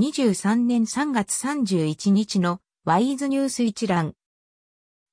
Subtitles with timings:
[0.00, 4.14] 23年3月31日のワイズニュース一覧。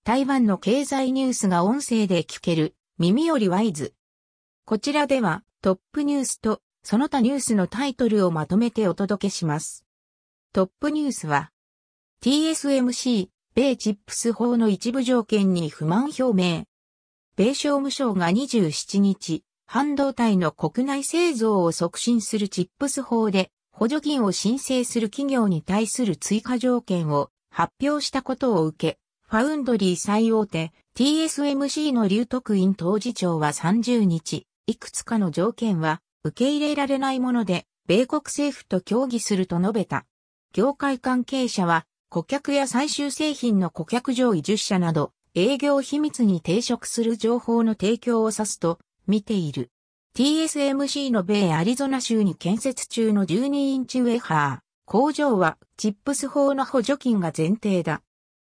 [0.06, 3.94] 台湾の経済ニュースが音声で聞ける耳よりワイズ。
[4.64, 9.86] こちらではトップニュースとその他ニュースのタイトルをまとめてお届けします。
[10.54, 11.52] トップニュースは
[12.24, 16.64] TSMC 米チップス法の一部条件に不満表明。
[17.36, 28.98] 米商務省が27日、半導体の国内製造を促進するチップス法で補助金を申請する企業に対する追加条件を発表したことを受け、
[29.30, 40.08] ファウンドリー最大手 TSMC の劉徳院当事長は30日、いくつかの条件は受け入れられないもので、米国政府と協議すると述べた。
[40.54, 49.70] 業界関係者は、顧客や最終製品の顧客上位10社など、営業秘密に抵触する情報の提供を指すと見ている。
[50.18, 54.92] TSMC の米アリゾナ州に建設中の12インチウェハー。
[54.92, 58.02] 工場はチップス法の補助金が前提だ。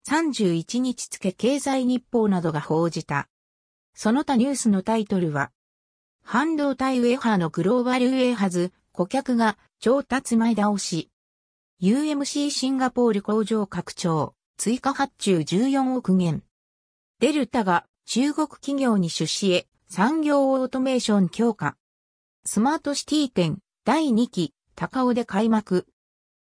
[0.06, 3.27] 31日付経済日報などが報じた。
[3.94, 5.50] その他ニュースのタイトルは、
[6.22, 11.08] 半導体ウェハーのグローバルウェハズ、顧客が調達前倒し。
[11.80, 16.42] UMC シンガポール工場拡張、追加発注14億元。
[17.20, 21.76] デルタが中国企業に出資へ産業オートメーション強化。
[22.46, 25.86] スマートシティ展第2期高尾で開幕。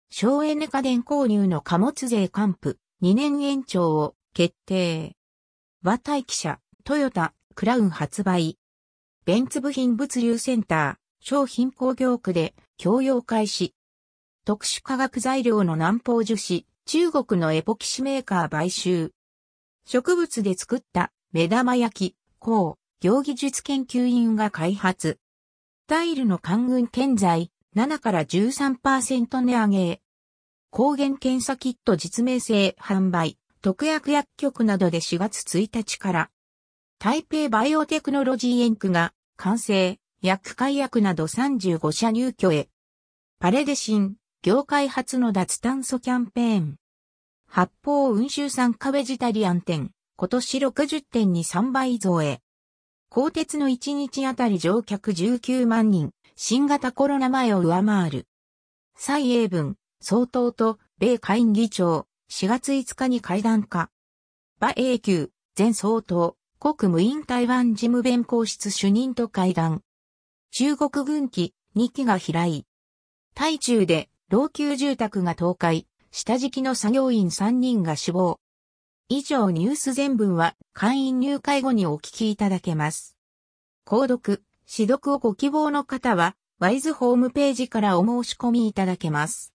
[0.09, 5.15] 省エネ家電購入の貨物税還付2年延長を決定。
[5.83, 8.57] 和大記者トヨタクラウン発売。
[9.27, 13.75] ベンツ部品物流センター商品工業区で供用開始。
[14.47, 19.13] 特殊化学材料の南方樹脂中国のエポキシメーカー買収。
[19.85, 22.84] 植物で作った目玉焼き、こう。
[23.05, 25.19] 行技術研究員が開発。
[25.87, 30.01] タイルの官軍建材7から13%値上げ。
[30.71, 36.31] 抗原検査キット実名制販売、特約薬局などで4月1日から。
[36.99, 42.71] 台北バイオテクノロジーエンクが完成、薬解薬など35社入居へ。
[43.39, 46.77] パレデシン、業界初の脱炭素キャンペーン。
[47.47, 52.41] 発泡運輸酸化ベジタリアン店、今年60店に3倍増へ。
[53.15, 58.27] 鋼鉄の1日あたり乗客19万人、新型コロナ前を上回る。
[58.97, 63.89] 蔡英文、総統と米下院議長、4月5日に会談か。
[64.61, 69.83] 馬英九、前総統、国務院台湾事務弁公室主任と会談。
[70.51, 72.67] 中国軍機2機が飛来。
[73.37, 78.41] 台中で老朽住宅が倒壊、下敷きの作業員3人が死亡。
[79.11, 83.19] 以上ニュース全文は会員入会後にお聞きいただけます。
[83.87, 89.53] 購読、指読をご希望の方は、ワイズホームページからお申し込みいただけます。